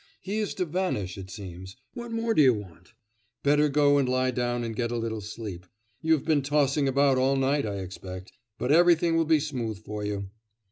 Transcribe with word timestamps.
He 0.19 0.39
is 0.39 0.55
to 0.55 0.65
vanish, 0.65 1.15
it 1.15 1.29
seems. 1.29 1.75
What 1.93 2.11
more 2.11 2.33
do 2.33 2.41
you 2.41 2.55
want? 2.55 2.93
Better 3.43 3.69
go 3.69 3.99
and 3.99 4.09
lie 4.09 4.31
down 4.31 4.63
and 4.63 4.75
get 4.75 4.89
a 4.89 4.97
little 4.97 5.21
sleep; 5.21 5.67
you 6.01 6.13
have 6.13 6.25
been 6.25 6.41
tossing 6.41 6.87
about 6.87 7.19
all 7.19 7.35
night, 7.35 7.67
I 7.67 7.75
expect. 7.75 8.31
But 8.57 8.71
everything 8.71 9.15
will 9.15 9.25
be 9.25 9.39
smooth 9.39 9.77
for 9.85 10.03
you. 10.03 10.31